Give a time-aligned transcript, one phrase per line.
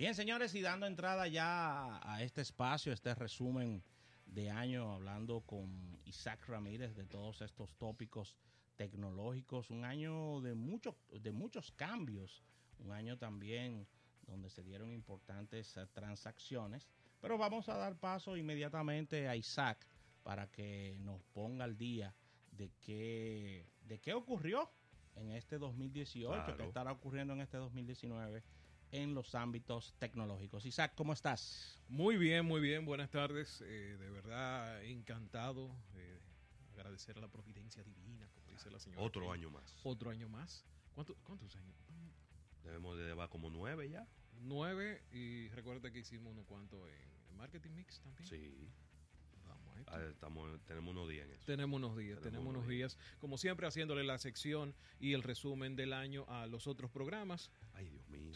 [0.00, 3.84] Bien, señores, y dando entrada ya a este espacio, este resumen
[4.24, 8.34] de año, hablando con Isaac Ramírez de todos estos tópicos
[8.76, 12.42] tecnológicos, un año de, mucho, de muchos cambios,
[12.78, 13.86] un año también
[14.22, 16.88] donde se dieron importantes eh, transacciones,
[17.20, 19.86] pero vamos a dar paso inmediatamente a Isaac
[20.22, 22.14] para que nos ponga al día
[22.52, 24.70] de qué, de qué ocurrió
[25.16, 26.56] en este 2018, Claro.
[26.56, 28.42] qué estará ocurriendo en este 2019
[28.92, 30.66] en los ámbitos tecnológicos.
[30.66, 31.80] Isaac, ¿cómo estás?
[31.88, 33.60] Muy bien, muy bien, buenas tardes.
[33.64, 35.70] Eh, de verdad, encantado.
[35.94, 36.18] eh,
[36.74, 39.02] agradecer a la providencia divina, como dice la señora.
[39.02, 39.76] Otro año más.
[39.84, 40.64] Otro año más.
[40.94, 41.76] ¿Cuánto- ¿Cuántos años?
[42.64, 44.06] Debemos de llevar como nueve ya.
[44.42, 45.02] Nueve.
[45.12, 48.28] Y recuerda que hicimos uno cuanto en, Marketing Mix también.
[48.28, 48.68] Sí.
[49.46, 49.92] Vamos a esto.
[49.94, 51.44] Ah, Estamos, tenemos unos días en eso.
[51.46, 52.98] Tenemos unos días, Tenemos tenemos unos unos días.
[53.18, 57.50] Como siempre, haciéndole la sección y el resumen del año a los otros programas.
[57.72, 58.32] Ay, Dios mío.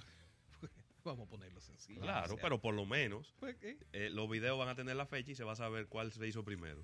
[1.05, 2.01] Vamos a ponerlo sencillo.
[2.01, 5.07] Claro, O sea, pero por lo menos pues, eh, los videos van a tener la
[5.07, 6.83] fecha y se va a saber cuál se hizo primero.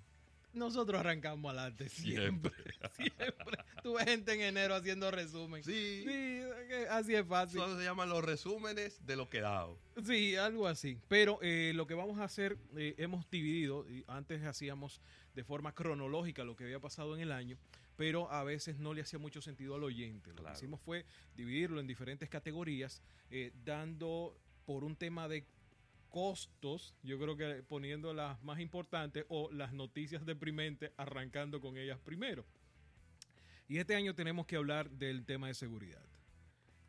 [0.52, 2.52] Nosotros arrancamos adelante siempre.
[2.96, 3.58] Siempre.
[3.82, 5.62] Tú ves gente en enero haciendo resumen.
[5.62, 6.04] Sí.
[6.91, 7.60] Así es fácil.
[7.60, 9.78] Eso se llaman los resúmenes de lo quedado.
[10.04, 10.98] Sí, algo así.
[11.08, 15.00] Pero eh, lo que vamos a hacer, eh, hemos dividido, antes hacíamos
[15.34, 17.56] de forma cronológica lo que había pasado en el año,
[18.01, 20.31] pero a veces no le hacía mucho sentido al oyente.
[20.31, 20.55] Lo Claro.
[20.55, 21.05] que hicimos fue
[21.37, 25.45] dividirlo en diferentes categorías, eh, dando por un tema de
[26.09, 31.98] costos, yo creo que poniendo las más importantes o las noticias deprimentes, arrancando con ellas
[32.01, 32.47] primero.
[33.69, 36.03] Y este año tenemos que hablar del tema de seguridad.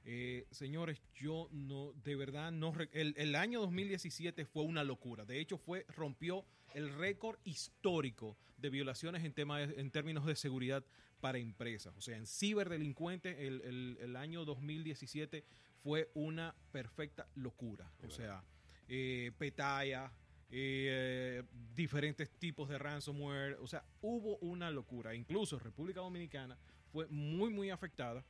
[0.05, 2.71] Eh, señores, yo no, de verdad, no.
[2.93, 5.25] El, el año 2017 fue una locura.
[5.25, 10.35] De hecho, fue rompió el récord histórico de violaciones en, tema de- en términos de
[10.35, 10.83] seguridad
[11.19, 11.93] para empresas.
[11.97, 15.43] O sea, en ciberdelincuentes, el, el- el año 2017
[15.83, 17.91] fue una perfecta locura.
[18.03, 18.43] O sea,
[18.87, 20.11] eh, Petaya,
[20.49, 21.43] eh,
[21.75, 23.57] diferentes tipos de ransomware.
[23.61, 25.13] O sea, hubo una locura.
[25.15, 26.57] Incluso República Dominicana
[26.91, 28.23] fue muy, muy afectada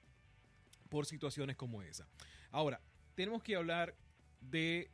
[0.90, 2.08] por situaciones como esa.
[2.52, 2.80] Ahora,
[3.16, 3.96] tenemos que hablar
[4.42, 4.92] de,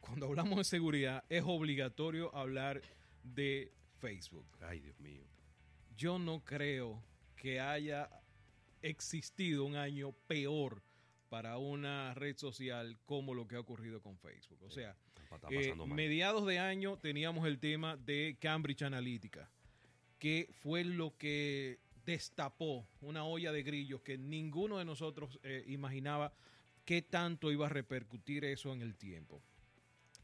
[0.00, 2.82] cuando hablamos de seguridad, es obligatorio hablar
[3.22, 4.46] de Facebook.
[4.60, 5.24] Ay, Dios mío.
[5.96, 7.02] Yo no creo
[7.36, 8.08] que haya
[8.82, 10.82] existido un año peor
[11.28, 14.62] para una red social como lo que ha ocurrido con Facebook.
[14.62, 14.96] O sea,
[15.50, 19.50] eh, mediados de año teníamos el tema de Cambridge Analytica,
[20.18, 26.32] que fue lo que destapó una olla de grillos que ninguno de nosotros eh, imaginaba
[26.84, 29.42] qué tanto iba a repercutir eso en el tiempo.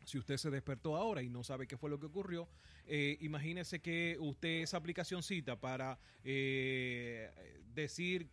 [0.04, 2.48] Si usted se despertó ahora y no sabe qué fue lo que ocurrió,
[2.86, 7.30] eh, imagínese que usted esa aplicacióncita para eh,
[7.74, 8.28] decir,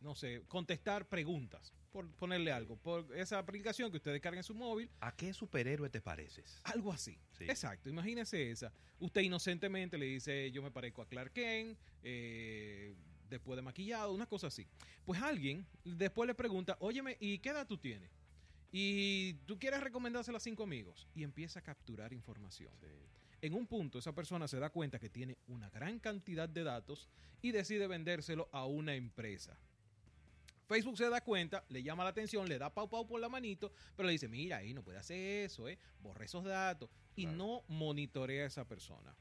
[0.00, 4.54] no sé, contestar preguntas, por ponerle algo, por esa aplicación que usted descarga en su
[4.54, 6.60] móvil, ¿A qué superhéroe te pareces?
[6.64, 7.18] algo así.
[7.32, 7.44] Sí.
[7.44, 8.72] Exacto, imagínese esa.
[8.98, 12.94] Usted inocentemente le dice, yo me parezco a Clark Kent, eh,
[13.30, 14.66] después de maquillado, una cosa así.
[15.04, 18.10] Pues alguien después le pregunta, óyeme, ¿y qué edad tú tienes?
[18.78, 21.08] Y tú quieres recomendársela a cinco amigos.
[21.14, 22.70] Y empieza a capturar información.
[23.40, 27.08] En un punto, esa persona se da cuenta que tiene una gran cantidad de datos
[27.40, 29.58] y decide vendérselo a una empresa.
[30.68, 33.72] Facebook se da cuenta, le llama la atención, le da pau pau por la manito,
[33.96, 35.78] pero le dice, mira, ahí no puede hacer eso, ¿eh?
[36.02, 37.38] borre esos datos y Claro.
[37.38, 39.16] no monitorea a esa persona.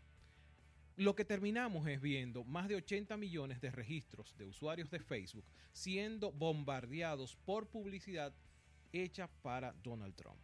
[0.98, 5.46] Lo que terminamos es viendo más de 80 millones de registros de usuarios de Facebook
[5.72, 8.34] siendo bombardeados por publicidad
[9.04, 10.40] hecha para Donald Trump.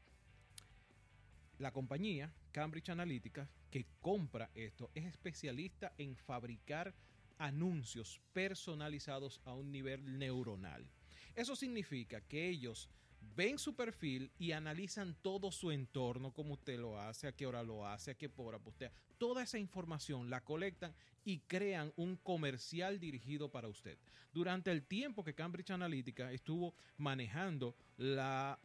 [1.57, 6.94] La compañía Cambridge Analytica, que compra esto, es especialista en fabricar
[7.38, 10.88] anuncios personalizados a un nivel neuronal.
[11.35, 12.90] Eso significa que ellos
[13.35, 17.63] ven su perfil y analizan todo su entorno, cómo usted lo hace, a qué hora
[17.63, 18.91] lo hace, a qué hora postea.
[19.17, 20.93] Toda esa información la colectan
[21.23, 23.97] y crean un comercial dirigido para usted.
[24.34, 28.59] Durante el tiempo que Cambridge Analytica estuvo manejando la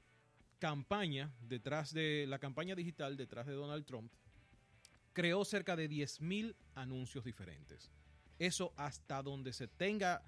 [0.58, 4.10] campaña detrás de la campaña digital detrás de Donald Trump,
[5.12, 7.90] creó cerca de 10.000 anuncios diferentes.
[8.38, 10.22] Eso hasta donde se tenga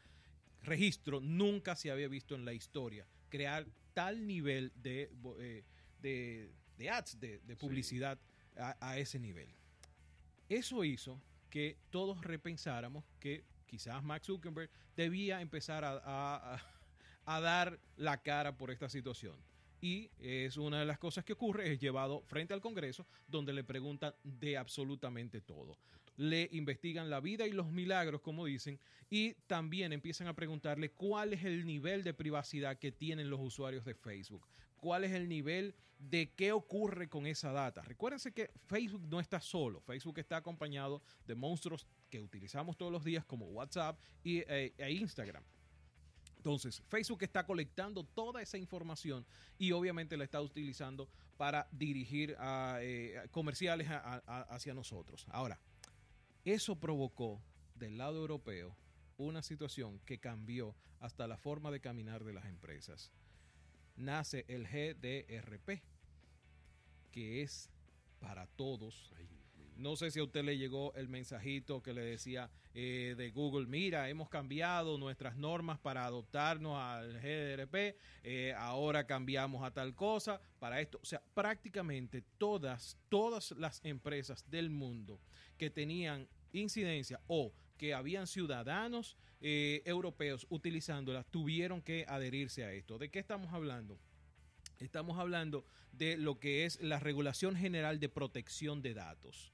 [0.63, 3.07] registro nunca se había visto en la historia.
[3.29, 3.67] Crear
[3.99, 5.11] tal nivel de,
[5.41, 5.65] eh,
[6.01, 8.17] de, de ads, de, de publicidad
[8.57, 9.49] a, a ese nivel.
[10.49, 16.61] Eso hizo que todos repensáramos que quizás Max Zuckerberg debía empezar a-
[17.25, 19.37] a dar la cara por esta situación.
[19.81, 23.65] Y es una de las cosas que ocurre, es llevado frente al Congreso, donde le
[23.65, 25.77] preguntan de absolutamente todo.
[26.19, 28.79] Le investigan la vida y los milagros, como dicen,
[29.09, 33.87] y también empiezan a preguntarle cuál es el nivel de privacidad que tienen los usuarios
[33.87, 37.83] de Facebook, cuál es el nivel de qué ocurre con esa data.
[37.83, 43.05] Recuérdense que Facebook no está solo, Facebook está acompañado de monstruos que utilizamos todos los
[43.05, 45.43] días como WhatsApp y, eh, e Instagram.
[46.37, 49.27] Entonces, Facebook está colectando toda esa información
[49.59, 55.27] y obviamente la está utilizando para dirigir a, eh, comerciales hacia nosotros.
[55.31, 55.59] Ahora,
[56.53, 57.43] eso provocó
[57.75, 58.77] del lado europeo
[59.17, 63.13] una situación que cambió hasta la forma de caminar de las empresas.
[63.97, 65.83] Nace el GDRP,
[67.11, 67.71] que es
[68.21, 69.13] para todos.
[69.77, 73.67] No sé si a usted le llegó el mensajito que le decía eh, de Google,
[73.67, 80.41] mira, hemos cambiado nuestras normas para adoptarnos al GDRP, eh, ahora cambiamos a tal cosa
[80.59, 80.99] para esto.
[81.01, 85.21] O sea, prácticamente todas, todas las empresas del mundo
[85.57, 92.99] que tenían incidencia o que habían ciudadanos eh, europeos utilizándola tuvieron que adherirse a esto.
[92.99, 93.99] ¿De qué estamos hablando?
[94.81, 99.53] Estamos hablando de lo que es la Regulación General de Protección de Datos.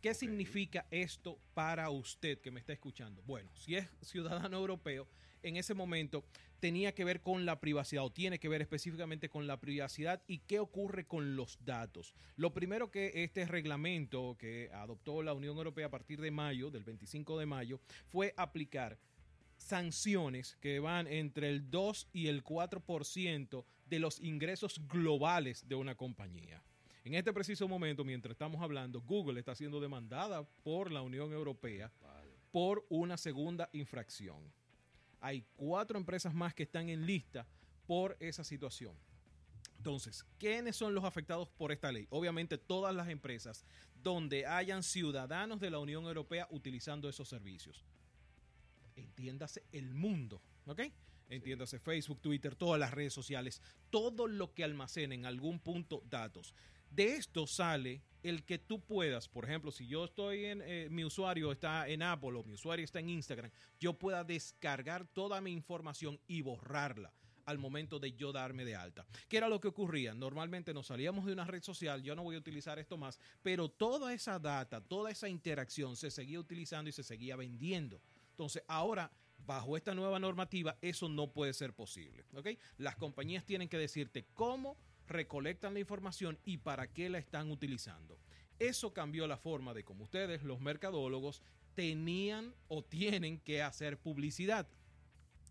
[0.00, 3.20] ¿Qué significa esto para usted que me está escuchando?
[3.26, 5.08] Bueno, si es ciudadano europeo,
[5.42, 6.24] en ese momento
[6.60, 10.38] tenía que ver con la privacidad o tiene que ver específicamente con la privacidad y
[10.38, 12.14] qué ocurre con los datos.
[12.36, 16.84] Lo primero que este reglamento que adoptó la Unión Europea a partir de mayo, del
[16.84, 18.98] 25 de mayo, fue aplicar
[19.56, 25.96] sanciones que van entre el 2 y el 4% de los ingresos globales de una
[25.96, 26.62] compañía.
[27.08, 31.90] En este preciso momento, mientras estamos hablando, Google está siendo demandada por la Unión Europea
[32.52, 34.36] por una segunda infracción.
[35.18, 37.46] Hay cuatro empresas más que están en lista
[37.86, 38.94] por esa situación.
[39.78, 42.06] Entonces, ¿quiénes son los afectados por esta ley?
[42.10, 43.64] Obviamente todas las empresas
[44.02, 47.86] donde hayan ciudadanos de la Unión Europea utilizando esos servicios.
[48.96, 50.82] Entiéndase el mundo, ¿ok?
[51.30, 56.54] Entiéndase Facebook, Twitter, todas las redes sociales, todo lo que almacene en algún punto datos.
[56.90, 61.04] De esto sale el que tú puedas, por ejemplo, si yo estoy en, eh, mi
[61.04, 65.52] usuario está en Apple o mi usuario está en Instagram, yo pueda descargar toda mi
[65.52, 67.12] información y borrarla
[67.44, 69.06] al momento de yo darme de alta.
[69.26, 70.12] ¿Qué era lo que ocurría?
[70.12, 73.70] Normalmente nos salíamos de una red social, yo no voy a utilizar esto más, pero
[73.70, 78.02] toda esa data, toda esa interacción se seguía utilizando y se seguía vendiendo.
[78.32, 79.10] Entonces, ahora
[79.46, 82.26] bajo esta nueva normativa, eso no puede ser posible.
[82.34, 82.48] ¿ok?
[82.76, 84.76] Las compañías tienen que decirte cómo
[85.08, 88.18] recolectan la información y para qué la están utilizando.
[88.58, 91.42] Eso cambió la forma de cómo ustedes, los mercadólogos,
[91.74, 94.68] tenían o tienen que hacer publicidad.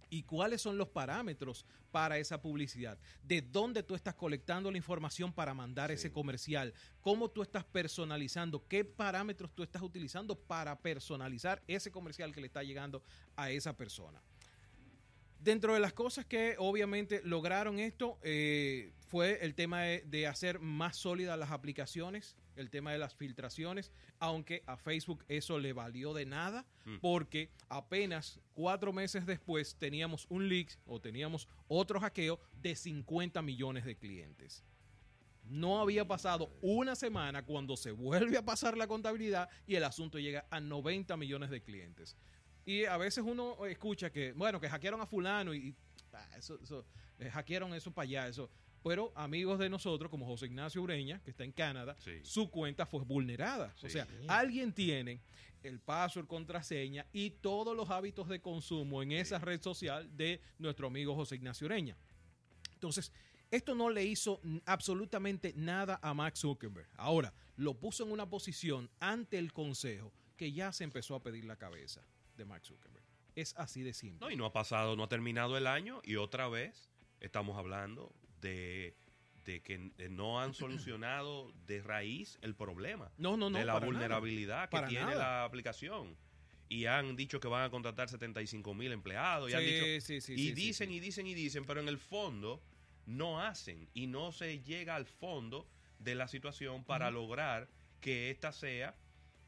[0.09, 2.97] ¿Y cuáles son los parámetros para esa publicidad?
[3.23, 6.73] ¿De dónde tú estás colectando la información para mandar ese comercial?
[7.01, 8.65] ¿Cómo tú estás personalizando?
[8.67, 13.03] ¿Qué parámetros tú estás utilizando para personalizar ese comercial que le está llegando
[13.35, 14.21] a esa persona?
[15.47, 20.97] Dentro de las cosas que obviamente lograron esto eh, fue el tema de, hacer más
[20.97, 26.25] sólidas las aplicaciones, el tema de las filtraciones, aunque a Facebook eso le valió de
[26.25, 26.97] nada, mm.
[26.97, 33.85] porque apenas cuatro meses después teníamos un leak o teníamos otro hackeo de 50 millones
[33.85, 34.65] de clientes.
[35.45, 40.19] No había pasado una semana cuando se vuelve a pasar la contabilidad y el asunto
[40.19, 42.17] llega a 90 millones de clientes.
[42.67, 45.73] Y a veces uno escucha que, bueno, que hackearon a fulano y,
[46.11, 46.85] ah, eso, eso,
[47.17, 48.49] eh, hackearon eso para allá, eso.
[48.83, 53.05] Pero amigos de nosotros, como José Ignacio Ureña, que está en Canadá, su cuenta fue
[53.05, 53.73] vulnerada.
[53.81, 55.21] O sea, alguien tiene
[55.63, 60.87] el password, contraseña y todos los hábitos de consumo en esa red social de nuestro
[60.87, 61.95] amigo José Ignacio Ureña.
[62.73, 63.13] Entonces,
[63.49, 66.89] esto no le hizo absolutamente nada a Max Zuckerberg.
[66.97, 71.45] Ahora, lo puso en una posición ante el Consejo que ya se empezó a pedir
[71.45, 72.03] la cabeza
[72.37, 73.03] de Mark Zuckerberg.
[73.35, 74.25] Es así de simple.
[74.25, 76.89] No, y no ha pasado, no ha terminado el año y otra vez
[77.19, 78.95] estamos hablando de,
[79.43, 83.11] que no han solucionado de raíz el problema.
[83.17, 83.57] No, no, no.
[83.57, 86.15] De la vulnerabilidad que tiene la aplicación.
[86.69, 89.51] Y han dicho que van a contratar 75 mil empleados.
[89.51, 92.61] Y, y dicen y dicen y dicen, pero en el fondo
[93.05, 95.67] no hacen y no se llega al fondo
[95.99, 97.69] de la situación para lograr
[98.01, 98.95] que esta sea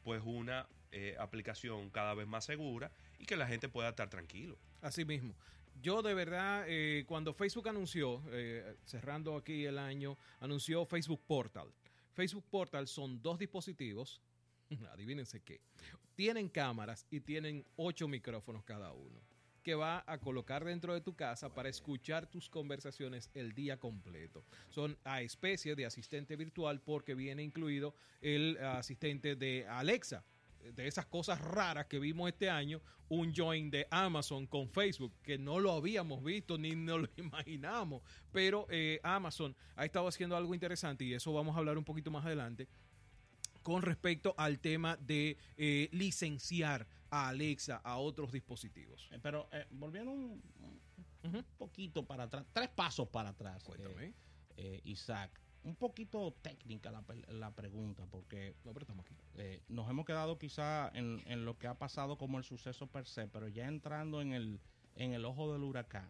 [0.02, 4.58] pues una eh, aplicación cada vez más segura y que la gente pueda estar tranquilo.
[4.80, 5.34] Así mismo.
[5.80, 11.72] Yo de verdad, eh, cuando Facebook anunció, eh, cerrando aquí el año, anunció Facebook Portal.
[12.12, 14.20] Facebook Portal son dos dispositivos,
[14.92, 15.60] adivínense qué,
[16.16, 19.20] tienen cámaras y tienen ocho micrófonos cada uno
[19.62, 24.42] que va a colocar dentro de tu casa para escuchar tus conversaciones el día completo.
[24.70, 30.24] Son a especie de asistente virtual porque viene incluido el asistente de Alexa
[30.62, 35.36] de esas cosas raras que vimos este año, un join de Amazon con Facebook, que
[35.36, 38.02] no lo habíamos visto ni nos lo imaginamos,
[38.32, 42.10] pero eh, Amazon ha estado haciendo algo interesante y eso vamos a hablar un poquito
[42.10, 42.68] más adelante
[43.62, 49.08] con respecto al tema de eh, licenciar a Alexa a otros dispositivos.
[49.10, 50.40] Eh, pero volviendo un,
[51.58, 54.14] poquito para atrás, tres pasos para atrás, Cuéntame.
[54.84, 59.14] Isaac un poquito técnica la, la pregunta, porque no, estamos aquí.
[59.36, 63.06] Eh, nos hemos quedado quizá en, en, lo que ha pasado como el suceso per
[63.06, 64.60] se, pero ya entrando en el,
[64.94, 66.08] en el ojo del huracán.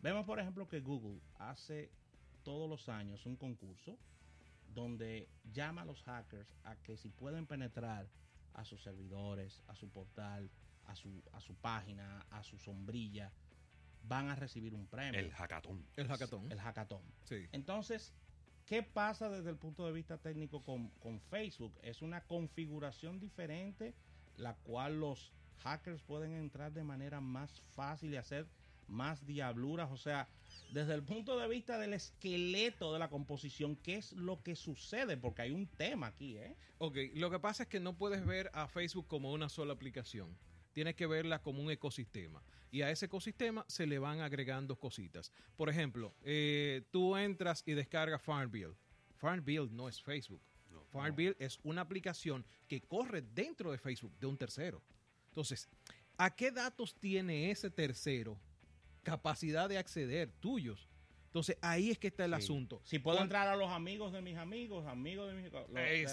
[0.00, 1.90] Vemos, por ejemplo, que Google hace
[2.42, 3.98] todos los años un concurso
[4.68, 8.08] donde llama a los hackers a que si pueden penetrar
[8.54, 10.50] a sus servidores, a su portal,
[10.84, 13.32] a su, a su página, a su sombrilla,
[14.02, 15.18] van a recibir un premio.
[15.18, 15.84] El hackathon.
[15.96, 16.52] El hackathon.
[16.52, 17.02] El hackathon.
[17.24, 17.46] Sí.
[17.52, 18.14] Entonces,
[18.66, 21.72] ¿Qué pasa desde el punto de vista técnico con, Facebook?
[21.82, 23.94] Es una configuración diferente,
[24.36, 28.48] la cual los hackers pueden entrar de manera más fácil y hacer
[28.88, 29.92] más diabluras.
[29.92, 30.28] O sea,
[30.72, 35.16] desde el punto de vista del esqueleto de la composición, ¿qué es lo que sucede?
[35.16, 36.56] Porque hay un tema aquí, ¿eh?
[36.78, 40.36] Ok, lo que pasa es que no puedes ver a Facebook como una sola aplicación.
[40.76, 45.32] Tienes que verla como un ecosistema y a ese ecosistema se le van agregando cositas.
[45.56, 48.74] Por ejemplo, eh, tú entras y descargas Farmville.
[49.14, 50.42] Farmville no es Facebook.
[50.92, 54.82] Farmville es una aplicación que corre dentro de Facebook de un tercero.
[55.28, 55.66] Entonces,
[56.18, 58.38] ¿a qué datos tiene ese tercero
[59.02, 60.90] capacidad de acceder tuyos?
[61.36, 62.80] Entonces ahí es que está el asunto.
[62.82, 65.60] Si puedo entrar a los amigos de mis amigos, amigos de mis lo,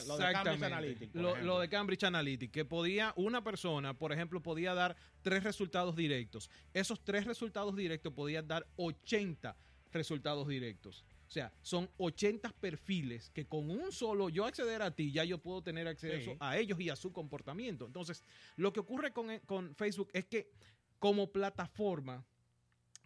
[0.05, 1.19] lo de Cambridge Analytica.
[1.21, 6.49] Lo, de Cambridge Analytica, que podía, una persona, por ejemplo, podía dar tres resultados directos.
[6.73, 9.55] Esos tres resultados directos podían dar 80
[9.93, 11.05] resultados directos.
[11.25, 15.37] O sea, son 80 perfiles que con un solo yo acceder a ti, ya yo
[15.37, 17.85] puedo tener acceso a ellos y a su comportamiento.
[17.85, 18.25] Entonces,
[18.57, 20.51] lo que ocurre con, con Facebook es que
[20.99, 22.25] como plataforma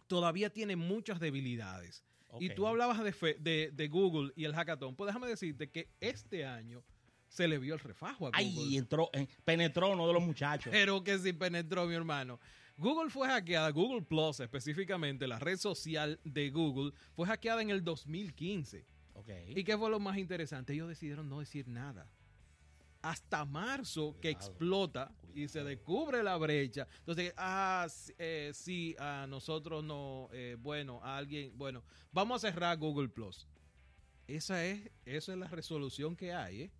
[0.08, 2.02] todavía tiene muchas debilidades.
[2.40, 4.94] Y tú hablabas de, de, Google y el hackathon.
[4.94, 6.84] Pues déjame decirte que este año
[7.28, 8.44] se le vio el refajo a Google.
[8.44, 9.10] Ay, entró,
[9.44, 10.70] penetró uno de los muchachos.
[10.70, 12.38] Pero que sí penetró, mi hermano.
[12.76, 17.82] Google fue hackeada, Google Plus específicamente, la red social de Google, fue hackeada en el
[17.82, 18.84] 2015.
[19.48, 20.72] ¿Y qué fue lo más interesante?
[20.72, 22.08] Ellos decidieron no decir nada
[23.02, 26.86] hasta marzo que explota y se descubre la brecha.
[27.00, 27.86] Entonces, ah,
[28.18, 33.46] eh, sí, a nosotros no, eh, bueno, a alguien, bueno, vamos a cerrar Google Plus.
[34.26, 36.70] Esa es, esa es la resolución que hay, ¿eh?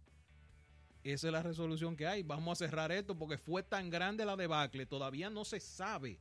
[1.05, 2.23] Esa es la resolución que hay.
[2.23, 6.19] Vamos a cerrar esto porque fue tan grande la debacle, todavía no se sabe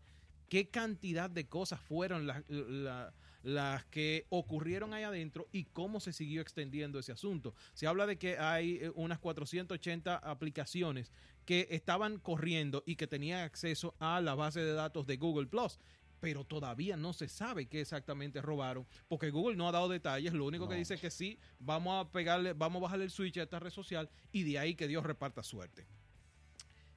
[0.47, 3.13] qué cantidad de cosas fueron las
[3.47, 7.55] las que ocurrieron ahí adentro y cómo se siguió extendiendo ese asunto.
[7.73, 11.13] Se habla de que hay eh, unas 480 aplicaciones
[11.45, 15.79] que estaban corriendo y que tenían acceso a la base de datos de Google Plus
[16.19, 20.45] pero todavía no se sabe qué exactamente robaron, porque Google no ha dado detalles, lo
[20.45, 23.43] único que dice es que sí, vamos a pegarle, vamos a bajarle el switch a
[23.43, 25.85] esta red social y de ahí que Dios reparta suerte.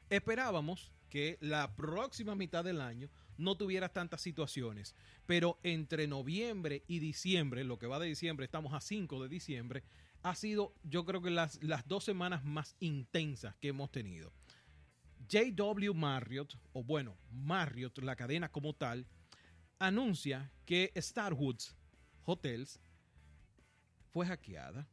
[0.09, 3.11] Esperábamos que la próxima mitad del año
[3.41, 4.95] no tuvieras tantas situaciones.
[5.27, 9.83] Pero entre noviembre y diciembre, lo que va de diciembre, estamos a 5 de diciembre,
[10.23, 14.33] ha sido yo creo que las, las dos semanas más intensas que hemos tenido.
[15.29, 19.07] JW Marriott, o bueno, Marriott, la cadena como tal,
[19.79, 21.77] anuncia que Starwoods
[22.25, 22.81] Hotels
[24.11, 24.89] fue hackeada.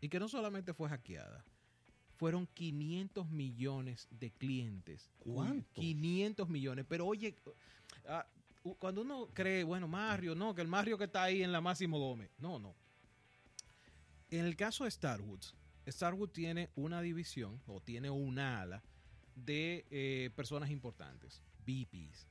[0.00, 1.44] Y que no solamente fue hackeada,
[2.16, 5.10] fueron 500 millones de clientes.
[5.18, 5.80] ¿Cuánto?
[5.80, 6.84] 500 millones.
[6.88, 7.36] Pero oye,
[8.08, 8.26] Ah,
[8.78, 11.98] cuando uno cree, bueno, Mario, no, que el Mario que está ahí en la Máximo
[11.98, 12.30] Gómez.
[12.38, 12.74] No, no.
[14.30, 15.54] En el caso de Starwoods,
[15.86, 18.82] Starwood tiene una división o tiene una ala
[19.36, 22.26] de eh, personas importantes, VPs.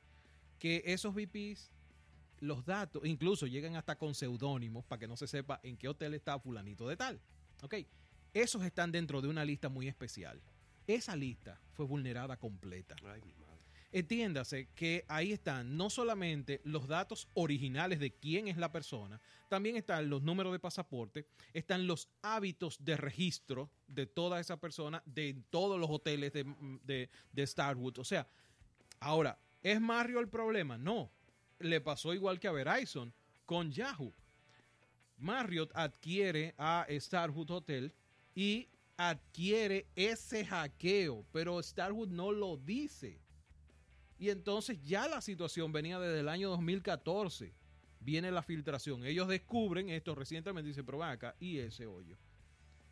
[0.59, 1.71] Que esos VPs,
[2.39, 6.13] los datos, incluso llegan hasta con seudónimos para que no se sepa en qué hotel
[6.13, 7.21] está fulanito de tal.
[7.61, 7.75] Ok,
[8.33, 10.41] esos están dentro de una lista muy especial.
[10.87, 12.95] Esa lista fue vulnerada completa.
[13.95, 19.77] Entiéndase que ahí están no solamente los datos originales de quién es la persona, también
[19.77, 25.41] están los números de pasaporte, están los hábitos de registro de toda esa persona, de
[25.49, 27.99] todos los hoteles de, de, Starwood.
[27.99, 28.27] O sea,
[28.99, 30.77] ahora, ¿es Mario el problema?
[30.77, 31.09] No.
[31.59, 33.13] Le pasó igual que a Verizon
[33.45, 34.13] con Yahoo.
[35.19, 37.93] Marriott adquiere a Starwood Hotel
[38.35, 43.23] y adquiere ese hackeo, pero Starwood no lo dice.
[44.17, 47.53] Y entonces ya la situación venía desde el año 2014.
[47.99, 49.05] Viene la filtración.
[49.05, 52.17] Ellos descubren esto recientemente y dicen, pero acá, y ese hoyo.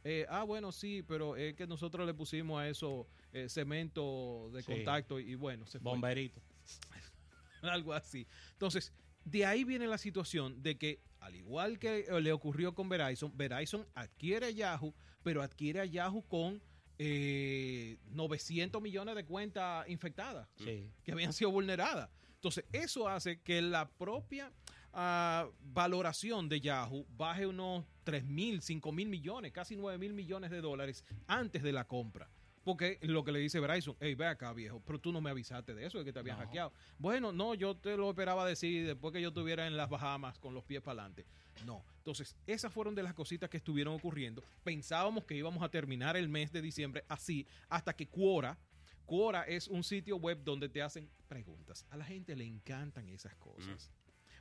[0.04, 4.64] Eh, ah, bueno, sí, pero es que nosotros le pusimos a eso eh, cemento de
[4.64, 5.92] contacto y, bueno, se fue.
[5.92, 6.42] Bomberito.
[7.62, 8.28] Algo así.
[8.52, 8.92] Entonces,
[9.24, 13.88] de ahí viene la situación de que, al igual que le ocurrió con Verizon, Verizon
[13.94, 16.62] adquiere a Yahoo, pero adquiere a Yahoo con
[16.98, 22.10] 900 millones de cuentas infectadas que habían sido vulneradas.
[22.36, 24.52] Entonces, eso hace que la propia
[24.92, 30.52] ah, valoración de Yahoo baje unos 3 mil, 5 mil millones, casi 9 mil millones
[30.52, 32.30] de dólares antes de la compra.
[32.64, 35.74] Porque lo que le dice Bryson, hey, ve acá, viejo, pero tú no me avisaste
[35.74, 36.72] de eso, de que te habían hackeado.
[36.98, 40.54] Bueno, no, yo te lo esperaba decir después que yo estuviera en las Bahamas con
[40.54, 41.26] los pies para adelante.
[41.66, 41.84] No.
[41.98, 44.44] Entonces, esas fueron de las cositas que estuvieron ocurriendo.
[44.64, 48.58] Pensábamos que íbamos a terminar el mes de diciembre así, hasta que Quora,
[49.06, 51.86] Quora es un sitio web donde te hacen preguntas.
[51.90, 53.92] A la gente le encantan esas cosas.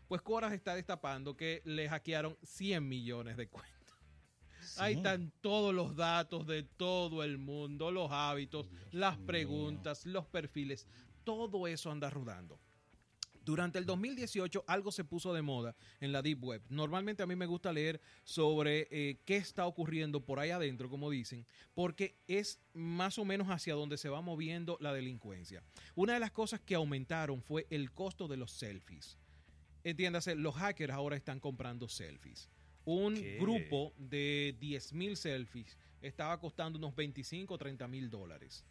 [0.07, 3.82] Pues Quora está destapando que le hackearon 100 millones de cuentas.
[4.79, 10.87] Ahí están todos los datos de todo el mundo, los hábitos, las preguntas, los perfiles.
[11.25, 12.59] Todo eso anda rodando.
[13.45, 16.63] Durante el 2018 algo se puso de moda en la Deep Web.
[16.69, 21.11] Normalmente a mí me gusta leer sobre eh, qué está ocurriendo por ahí adentro, como
[21.11, 25.65] dicen, porque es más o menos hacia donde se va moviendo la delincuencia.
[25.97, 29.19] Una de las cosas que aumentaron fue el costo de los selfies.
[29.83, 32.49] Entiéndase, los hackers ahora están comprando selfies.
[32.85, 38.65] Un grupo de 10.000 selfies estaba costando unos 25 o 30 mil dólares.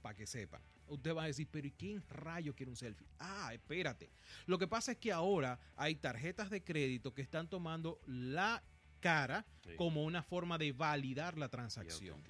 [0.00, 0.62] Para que sepan.
[0.86, 3.06] Usted va a decir, pero ¿y quién rayo quiere un selfie?
[3.18, 4.10] Ah, espérate.
[4.46, 8.62] Lo que pasa es que ahora hay tarjetas de crédito que están tomando la
[9.00, 9.46] cara
[9.76, 12.22] como una forma de validar la transacción.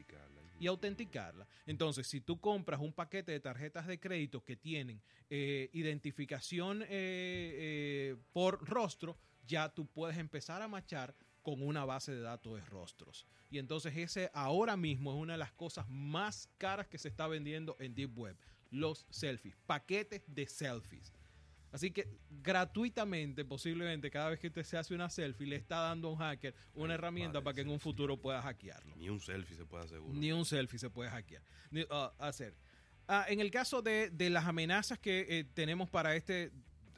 [0.60, 1.46] Y autenticarla.
[1.66, 6.86] Entonces, si tú compras un paquete de tarjetas de crédito que tienen eh, identificación eh,
[6.90, 12.64] eh, por rostro, ya tú puedes empezar a machar con una base de datos de
[12.66, 13.26] rostros.
[13.50, 17.26] Y entonces ese ahora mismo es una de las cosas más caras que se está
[17.26, 18.36] vendiendo en Deep Web.
[18.70, 21.12] Los selfies, paquetes de selfies.
[21.70, 26.08] Así que gratuitamente, posiblemente, cada vez que usted se hace una selfie, le está dando
[26.08, 28.94] a un hacker una herramienta para que en un futuro pueda hackearlo.
[28.96, 30.00] Ni un selfie se puede hacer.
[30.00, 31.42] Ni un selfie se puede hackear.
[31.72, 32.54] Uh, hacer.
[33.08, 36.52] Ah, en el caso de, las amenazas que eh, tenemos para este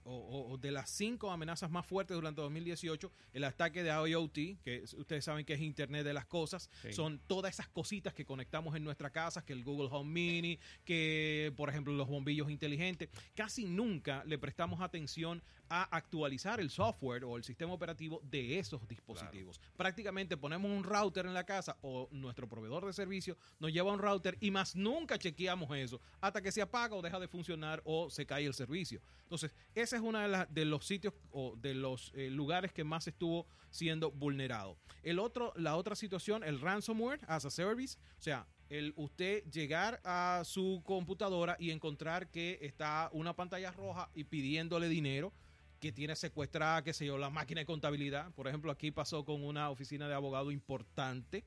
[0.06, 5.24] o, de las cinco amenazas más fuertes durante 2018, el ataque de IoT, que ustedes
[5.24, 9.10] saben que es Internet de las Cosas, son todas esas cositas que conectamos en nuestra
[9.10, 14.38] casa, que el Google Home Mini, que por ejemplo los bombillos inteligentes, casi nunca le
[14.38, 19.60] prestamos atención a actualizar el software o el sistema operativo de esos dispositivos.
[19.76, 23.98] Prácticamente ponemos un router en la casa o nuestro proveedor de servicio nos lleva un
[23.98, 28.10] router y más nunca chequeamos eso hasta que se apaga o deja de funcionar o
[28.10, 29.00] se cae el servicio.
[29.22, 33.06] Entonces, ese es uno de, de los sitios o de los eh, lugares que más
[33.06, 34.76] estuvo siendo vulnerado.
[35.02, 40.00] El otro, la otra situación, el ransomware as a service, o sea, el usted llegar
[40.04, 45.32] a su computadora y encontrar que está una pantalla roja y pidiéndole dinero
[45.80, 48.32] que tiene secuestrada, qué sé yo, la máquina de contabilidad.
[48.32, 51.44] Por ejemplo, aquí pasó con una oficina de abogado importante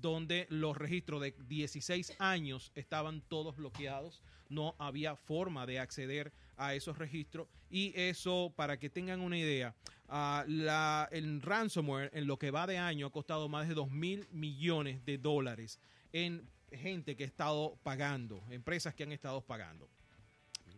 [0.00, 6.74] donde los registros de 16 años estaban todos bloqueados, no había forma de acceder a
[6.74, 9.74] esos registros y eso, para que tengan una idea,
[10.08, 13.90] uh, la, el ransomware en lo que va de año ha costado más de 2
[13.90, 15.80] mil millones de dólares
[16.12, 19.88] en gente que ha estado pagando, empresas que han estado pagando.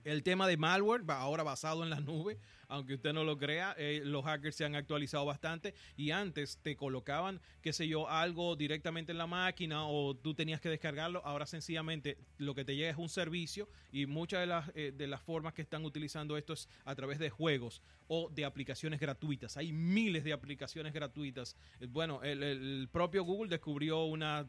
[0.06, 2.38] El tema de malware ahora basado en la nube,
[2.68, 6.76] aunque usted no lo crea, eh, los hackers se han actualizado bastante y antes te
[6.76, 11.44] colocaban, qué sé yo, algo directamente en la máquina o tú tenías que descargarlo, ahora
[11.44, 15.22] sencillamente lo que te llega es un servicio y muchas de las, eh, de las
[15.22, 19.56] formas que están utilizando esto es a través de juegos o de aplicaciones gratuitas.
[19.56, 21.56] Hay miles de aplicaciones gratuitas.
[21.80, 24.48] Eh, bueno, el propio Google descubrió una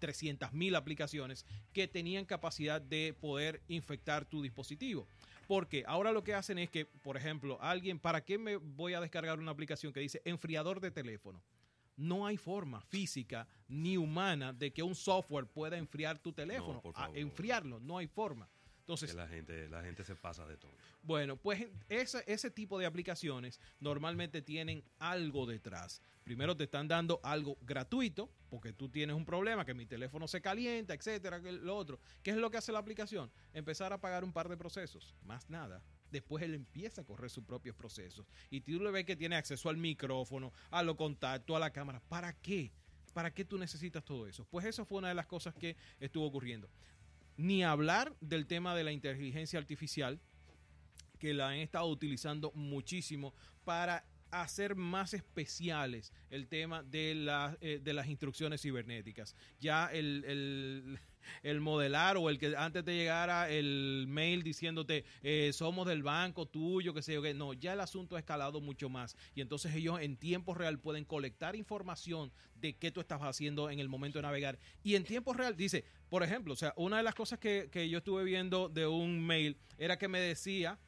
[0.00, 5.06] 300.000 aplicaciones que tenían capacidad de poder infectar tu dispositivo.
[5.46, 9.00] Porque ahora lo que hacen es que, por ejemplo, alguien, ¿para qué me voy a
[9.00, 11.42] descargar una aplicación que dice enfriador de teléfono?
[11.96, 16.82] No hay forma física ni humana de que un software pueda enfriar tu teléfono.
[17.14, 18.48] enfriarlo, no hay forma.
[18.84, 20.70] Entonces, la gente, la gente se pasa de todo.
[21.02, 26.02] Bueno, pues ese, ese tipo de aplicaciones normalmente tienen algo detrás.
[26.22, 30.42] Primero te están dando algo gratuito, porque tú tienes un problema, que mi teléfono se
[30.42, 31.98] calienta, etcétera, que lo otro.
[32.22, 33.30] ¿Qué es lo que hace la aplicación?
[33.54, 37.42] Empezar a pagar un par de procesos, más nada después él empieza a correr sus
[37.42, 38.24] propios procesos.
[38.48, 42.00] Y tú le ves que tiene acceso al micrófono, a los contactos, a la cámara.
[42.08, 42.70] ¿Para qué?
[43.12, 44.44] ¿Para qué tú necesitas todo eso?
[44.44, 46.68] Pues eso fue una de las cosas que estuvo ocurriendo.
[47.36, 50.20] Ni hablar del tema de la inteligencia artificial,
[51.18, 54.04] que la han estado utilizando muchísimo para
[54.42, 59.34] hacer más especiales el tema de, la, eh, de las instrucciones cibernéticas.
[59.60, 60.98] Ya el,
[61.42, 66.46] el, modelar o el que antes te llegara el mail diciéndote eh, somos del banco
[66.46, 69.74] tuyo, que sé yo, que no, ya el asunto ha escalado mucho más y entonces
[69.74, 74.18] ellos en tiempo real pueden colectar información de qué tú estás haciendo en el momento
[74.18, 77.38] de navegar y en tiempo real dice, por ejemplo, o sea, una de las cosas
[77.38, 80.78] que, que yo estuve viendo de un mail era que me decía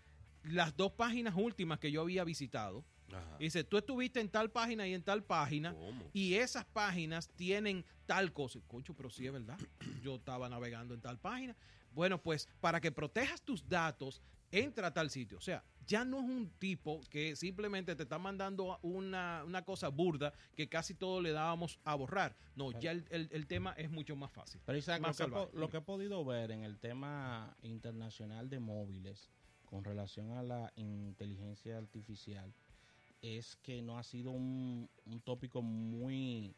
[0.50, 2.85] las dos páginas últimas que yo había visitado.
[3.38, 5.75] Dice, tú estuviste en tal página y en tal página
[6.12, 8.61] y esas páginas tienen tal cosa.
[8.66, 9.59] Concho, pero sí es verdad.
[10.03, 11.57] Yo estaba navegando en tal página.
[11.92, 15.38] Bueno, pues para que protejas tus datos, entra a tal sitio.
[15.38, 20.33] O sea, ya no es un tipo que simplemente te está mandando una, cosa burda
[20.55, 22.37] que casi todo le dábamos a borrar.
[22.55, 24.61] No, ya el, tema es mucho más fácil.
[24.64, 24.79] Pero
[25.53, 29.31] lo, que, he podido ver en el tema internacional de móviles
[29.64, 32.53] con relación a la inteligencia artificial
[33.22, 34.88] es que no ha sido un,
[35.24, 36.55] tópico muy,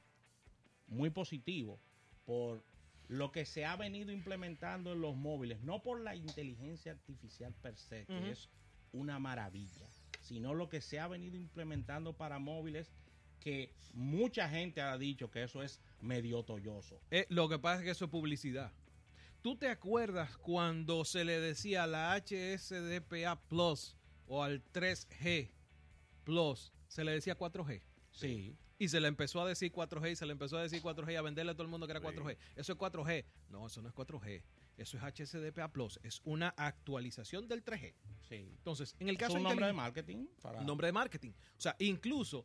[0.86, 1.78] muy positivo
[2.24, 2.62] por
[3.08, 7.76] lo que se ha venido implementando en los móviles, no por la inteligencia artificial per
[7.76, 8.50] se, que es
[8.92, 9.88] una maravilla,
[10.20, 12.92] sino lo que se ha venido implementando para móviles
[13.40, 17.00] que mucha gente ha dicho que eso es medio tolloso.
[17.10, 18.72] Eh, lo que pasa es que eso es publicidad.
[19.40, 25.50] ¿Tú te acuerdas cuando se le decía a la HSDPA Plus o al 3G
[26.28, 27.80] Plus, se le decía 4G?
[28.10, 28.54] Sí.
[28.78, 31.16] Y se le empezó a decir 4G y se le empezó a decir 4G y
[31.16, 32.36] a venderle a todo el mundo que era 4G.
[32.54, 33.24] Eso es 4G.
[33.48, 34.42] No, eso no es 4G.
[34.76, 35.98] Eso es HSDPA Plus.
[36.02, 37.94] Es una actualización del 3G.
[38.28, 38.34] Sí.
[38.58, 40.26] Entonces, en el caso ¿Es un nombre de marketing.
[40.42, 40.60] Para...
[40.60, 41.30] Nombre de marketing.
[41.30, 42.44] O sea, incluso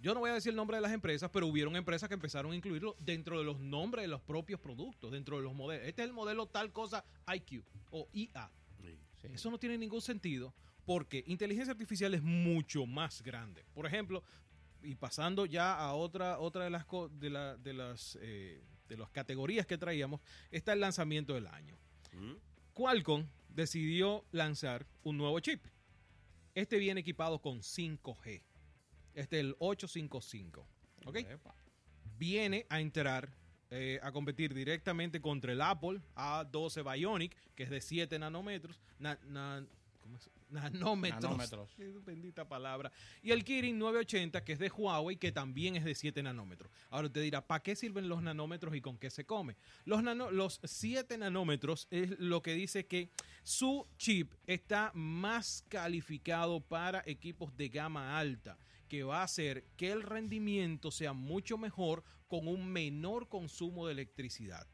[0.00, 2.50] yo no voy a decir el nombre de las empresas, pero hubieron empresas que empezaron
[2.50, 5.86] a incluirlo dentro de los nombres de los propios productos, dentro de los modelos.
[5.86, 8.50] Este es el modelo tal cosa IQ o IA.
[9.22, 10.52] Eso no tiene ningún sentido
[10.84, 13.64] porque inteligencia artificial es mucho más grande.
[13.74, 14.22] Por ejemplo,
[14.82, 19.66] y pasando ya a otra, otra de las, de, de, las, eh, de las categorías
[19.66, 21.76] que traíamos, está el lanzamiento del año.
[22.12, 22.34] Mm.
[22.74, 25.64] Qualcomm decidió lanzar un nuevo chip.
[26.54, 28.42] Este viene equipado con 5G.
[29.14, 30.66] Este es el 855.
[31.06, 31.18] ¿Ok?
[32.18, 33.34] Viene a entrar
[33.70, 38.78] eh, a competir directamente contra el Apple A12 Bionic, que es de 7 nanómetros.
[40.00, 40.30] ¿cómo es?
[40.52, 41.74] Nanómetros.
[42.04, 42.92] Bendita palabra.
[43.22, 46.70] Y el Kirin 980, que es de Huawei, que también es de 7 nanómetros.
[46.90, 49.56] Ahora te dirá, ¿para qué sirven los nanómetros y con qué se come?
[49.84, 53.10] Los, los 7 nanómetros es lo que dice que
[53.42, 59.90] su chip está más calificado para equipos de gama alta que va a hacer que
[59.90, 64.66] el rendimiento sea mucho mejor con un menor consumo de electricidad.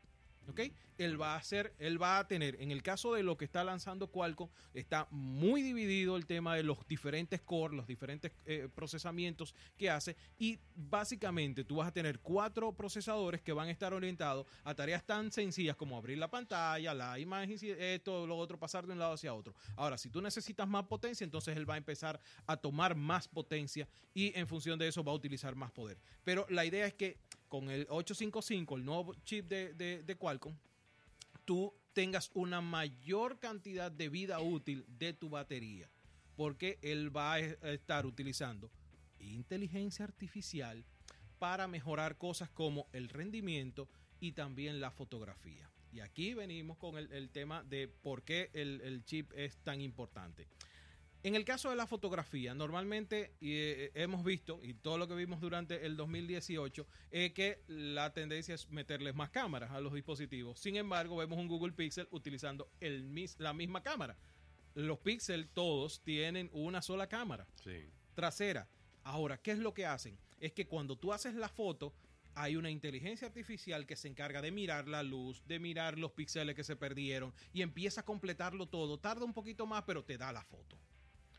[0.49, 0.61] ¿Ok?
[0.97, 3.63] Él va a hacer, él va a tener, en el caso de lo que está
[3.63, 9.55] lanzando Qualcomm, está muy dividido el tema de los diferentes cores, los diferentes eh, procesamientos
[9.77, 14.47] que hace y básicamente tú vas a tener cuatro procesadores que van a estar orientados
[14.65, 18.93] a tareas tan sencillas como abrir la pantalla, la imagen, esto, lo otro, pasar de
[18.95, 19.55] un lado hacia otro.
[19.77, 23.87] Ahora, si tú necesitas más potencia, entonces él va a empezar a tomar más potencia
[24.15, 25.99] y en función de eso va a utilizar más poder.
[26.25, 30.55] Pero la idea es que con el 855, el nuevo chip de, de, Qualcomm,
[31.45, 35.91] tú tengas una mayor cantidad de vida útil de tu batería,
[36.37, 38.71] porque él va a estar utilizando
[39.21, 40.85] inteligencia artificial
[41.39, 43.89] para mejorar cosas como el rendimiento
[44.21, 45.71] y también la fotografía.
[45.93, 50.47] Y aquí venimos con el, tema de por qué el, chip es tan importante.
[51.25, 55.41] En el caso de la fotografía, normalmente eh, hemos visto, y todo lo que vimos
[55.41, 60.61] durante el 2018, es que la tendencia es meterles más cámaras a los dispositivos.
[60.61, 64.17] Sin embargo, vemos un Google Pixel utilizando el, la misma cámara.
[64.75, 67.49] Los Pixel todos tienen una sola cámara
[68.15, 68.69] trasera.
[69.03, 70.19] Ahora, ¿qué es lo que hacen?
[70.39, 71.95] Es que cuando tú haces la foto,
[72.35, 76.55] hay una inteligencia artificial que se encarga de mirar la luz, de mirar los píxeles
[76.55, 78.99] que se perdieron y empieza a completarlo todo.
[78.99, 80.79] Tarda un poquito más, pero te da la foto.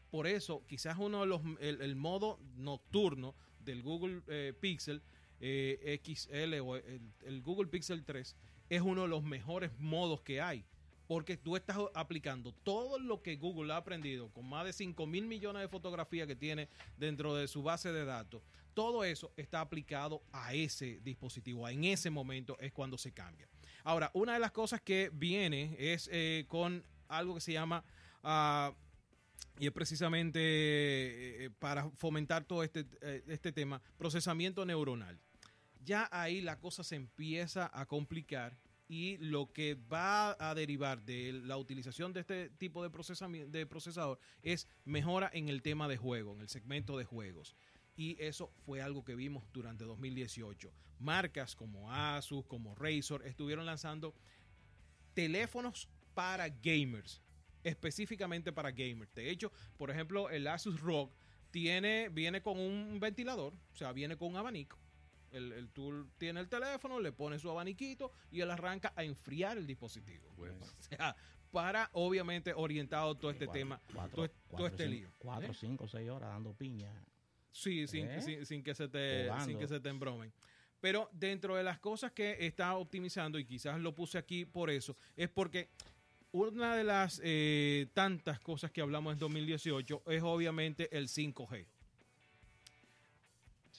[0.09, 5.01] Por eso, quizás uno de los, el, modo nocturno del Google eh, Pixel
[5.39, 8.35] eh, XL o el, Google Pixel 3
[8.69, 10.65] es uno de los mejores modos que hay.
[11.07, 15.25] Porque tú estás aplicando todo lo que Google ha aprendido con más de 5 mil
[15.25, 18.43] millones de fotografías que tiene dentro de su base de datos.
[18.75, 21.67] Todo eso está aplicado a ese dispositivo.
[21.67, 23.47] En ese momento es cuando se cambia.
[23.83, 27.83] Ahora, una de las cosas que viene es eh, con algo que se llama
[28.23, 28.71] uh,
[29.59, 35.19] y es precisamente eh, eh, para fomentar todo este, eh, este tema, procesamiento neuronal.
[35.83, 41.33] Ya ahí la cosa se empieza a complicar y lo que va a derivar de
[41.33, 46.33] la utilización de este tipo de, de procesador es mejora en el tema de juego,
[46.33, 47.55] en el segmento de juegos.
[47.95, 50.71] Y eso fue algo que vimos durante 2018.
[50.99, 54.15] Marcas como Asus, como Razer, estuvieron lanzando
[55.13, 57.21] teléfonos para gamers,
[57.63, 59.13] específicamente para gamers.
[59.13, 61.11] De hecho, por ejemplo, el Asus ROG
[61.51, 64.77] tiene, viene con un ventilador, o sea, viene con un abanico
[65.31, 69.57] el, el tool tiene el teléfono, le pone su abaniquito y él arranca a enfriar
[69.57, 70.27] el dispositivo.
[70.37, 71.15] O sea,
[71.51, 73.79] para obviamente orientado todo este tema,
[74.13, 75.11] todo, este lío.
[75.17, 75.55] Cuatro, ¿eh?
[75.55, 76.93] cinco, seis horas dando piña.
[77.51, 78.45] Sí, sin, ¿Eh?
[78.45, 80.31] sin, que se te, sin que se te embromen.
[80.79, 84.95] Pero dentro de las cosas que está optimizando, y quizás lo puse aquí por eso,
[85.15, 85.69] es porque
[86.31, 91.65] una de las eh, tantas cosas que hablamos en 2018 es obviamente el 5G.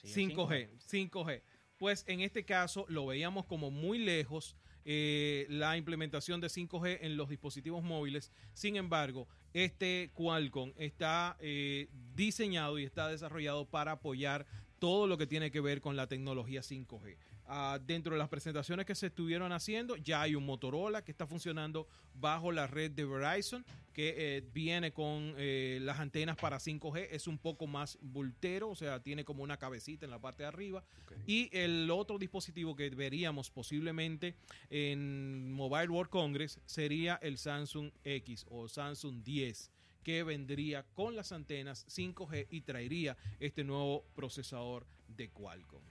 [0.03, 1.41] 5G, 5G.
[1.77, 7.17] Pues en este caso lo veíamos como muy lejos eh, la implementación de 5G en
[7.17, 8.31] los dispositivos móviles.
[8.53, 14.45] Sin embargo, este Qualcomm está eh, diseñado y está desarrollado para apoyar
[14.81, 17.15] todo lo que tiene que ver con la tecnología 5G.
[17.45, 21.27] Ah, dentro de las presentaciones que se estuvieron haciendo, ya hay un Motorola que está
[21.27, 23.63] funcionando bajo la red de Verizon,
[23.93, 28.75] que eh, viene con eh, las antenas para 5G, es un poco más voltero, o
[28.75, 30.83] sea, tiene como una cabecita en la parte de arriba.
[31.27, 34.33] Y el otro dispositivo que veríamos posiblemente
[34.71, 39.69] en Mobile World Congress sería el Samsung X o Samsung 10
[40.03, 45.83] que vendría con las antenas 5G y traería este nuevo procesador de Qualcomm.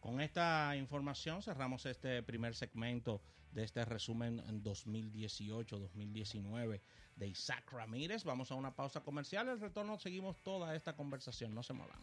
[0.00, 6.80] Con esta información cerramos este primer segmento de este resumen en 2018-2019
[7.16, 8.22] de Isaac Ramírez.
[8.24, 9.48] Vamos a una pausa comercial.
[9.48, 11.54] El retorno seguimos toda esta conversación.
[11.54, 11.98] No se muevan.